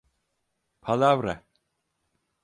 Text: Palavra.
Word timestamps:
Palavra. 0.85 1.33